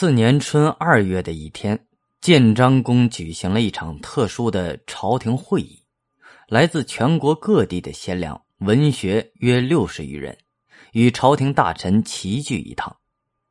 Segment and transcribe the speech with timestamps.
[0.00, 1.76] 次年春二月的一天，
[2.20, 5.82] 建章宫举行了一场特殊的朝廷会议，
[6.46, 10.38] 来自全国各地的贤良文学约六十余人，
[10.92, 12.96] 与朝廷大臣齐聚一堂。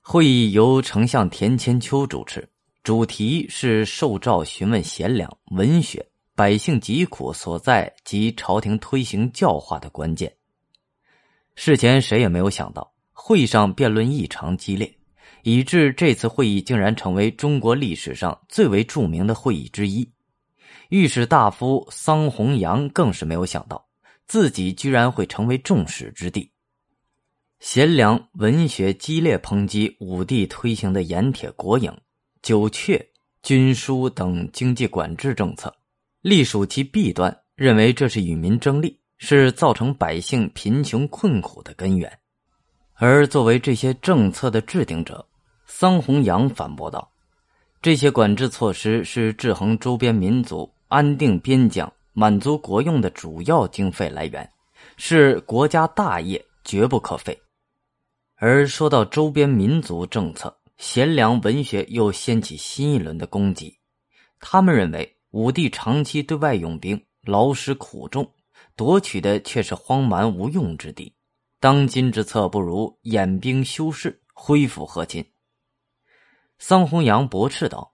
[0.00, 2.48] 会议由丞相田千秋主持，
[2.84, 6.06] 主题是受诏询问贤良文学
[6.36, 10.32] 百姓疾苦所在及朝廷推行教化的关键。
[11.56, 14.95] 事前谁也没有想到，会上辩论异常激烈。
[15.48, 20.10] 以致这次会议竟然成为中国历史上最为著名的会议之一。
[20.88, 23.86] 御史大夫桑弘羊更是没有想到，
[24.26, 26.50] 自己居然会成为众矢之的。
[27.60, 31.96] 贤良文学激烈抨击武帝推行的盐铁国营、
[32.42, 33.00] 酒阙、
[33.44, 35.72] 军书等经济管制政策，
[36.22, 42.18] 隶属其弊端，认为这是与民争利，是造成百姓贫穷困苦的根源。
[42.94, 45.24] 而作为这些政策的制定者，
[45.66, 47.10] 桑弘羊反驳道
[47.82, 54.48] ：“这些管制措施是制衡周边民族、安定边疆、满足国用的主要经费来源，
[54.96, 57.38] 是国家大业，绝不可废。”
[58.38, 63.76] 而说到周边民族政策，贤良文学又掀起新一轮的攻击。
[64.38, 68.30] 他们认为，武帝长期对外用兵，劳师苦众，
[68.76, 71.12] 夺取的却是荒蛮无用之地。
[71.58, 75.24] 当今之策，不如演兵修饰，恢复和亲。
[76.58, 77.92] 桑弘羊驳斥道：“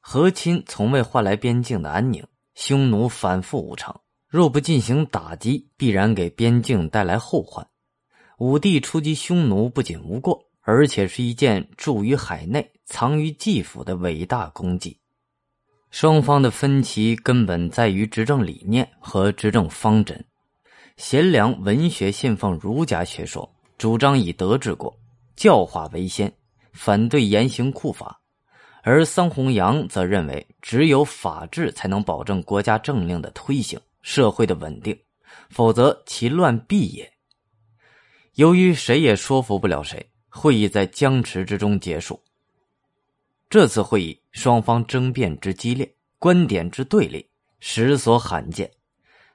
[0.00, 7.66] 和亲从未换来边境的安宁，匈奴反复无常，若不进行打击，必然给边境带来后患。
[8.38, 14.98] 武帝出击匈奴不仅无过，而且是一件驻于海内、藏于纪府的伟大功绩。
[15.90, 20.24] 双方的分歧根本在于执政理念和执政方针。
[20.96, 24.96] 贤良文学信奉儒家学说，主张以德治国，
[25.34, 26.32] 教化为先。”
[26.76, 28.20] 反对严刑酷法，
[28.82, 34.96] 而桑弘羊则认为，只有法治才能保证国家政令的推行、社会的稳定，
[35.48, 37.10] 否则其乱必也。
[38.34, 42.22] 由于谁也说服不了谁，会议在僵持之中结束。
[43.48, 47.26] 这次会议双方争辩之激烈，观点之对立，
[47.58, 48.70] 实所罕见。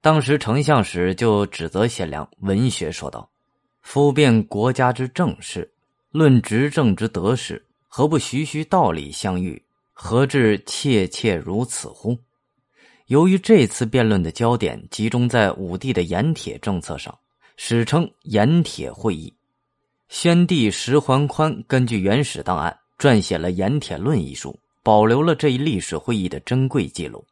[0.00, 3.28] 当时丞相时就指责贤良文学说道
[3.82, 5.68] ：“夫辩国家之政事。”
[6.16, 9.60] 论执政之得失，何不徐徐道理相遇？
[9.92, 12.16] 何至切切如此乎？
[13.06, 17.12] 由于这次辩论的焦点集中在武帝的盐铁政策上，
[17.56, 19.34] 史称盐铁会议。
[20.08, 27.26] 宣帝石桓宽根据原始档案撰写了《盐铁论》一书，保留了这一历史会议的珍贵记录。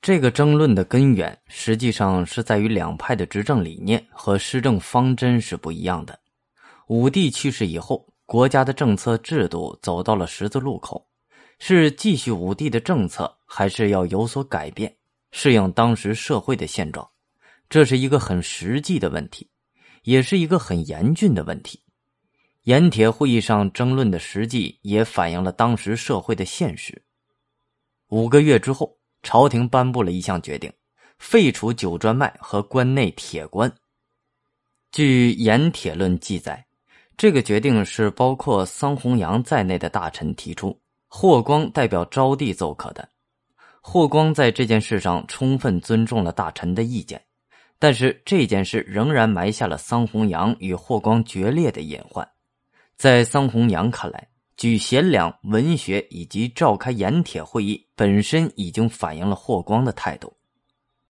[0.00, 6.18] 这个争论的根源，实际上是在于两派的执政理念和施政方针是不一样的。
[6.88, 11.06] 武帝去世以后，国家的政策制度走到了十字路口，
[11.58, 14.94] 是继续武帝的政策，还是要有所改变，
[15.30, 17.08] 适应当时社会的现状？
[17.70, 19.48] 这是一个很实际的问题，
[20.02, 21.82] 也是一个很严峻的问题。
[22.64, 27.02] 盐铁会议上争论的实际，也反映了当时社会的现实。
[28.08, 30.72] 五个月之后，朝廷颁布了一项决定，
[31.18, 33.72] 废除九专卖和关内铁官。
[34.90, 36.66] 据《盐铁论》记载。
[37.16, 40.76] 这个决定是包括桑弘羊在内的大臣提出，
[41.08, 43.08] 霍光代表昭帝奏可的。
[43.80, 47.20] 霍光在这件事上充分尊重了大臣的意见，
[47.78, 52.28] 但是这件事仍然埋下了桑弘羊与霍光决裂的隐患。
[52.96, 60.32] 在桑弘羊看来，举贤良文学以及召开盐铁会议本身已经反映了霍光的态度，